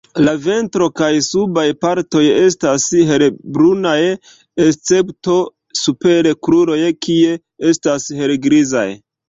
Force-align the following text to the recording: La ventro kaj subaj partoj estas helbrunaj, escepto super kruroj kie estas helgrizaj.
La 0.27 0.31
ventro 0.43 0.85
kaj 1.01 1.09
subaj 1.25 1.65
partoj 1.85 2.21
estas 2.37 2.87
helbrunaj, 3.11 3.93
escepto 4.67 5.39
super 5.83 6.33
kruroj 6.49 6.83
kie 7.07 7.39
estas 7.75 8.13
helgrizaj. 8.25 8.91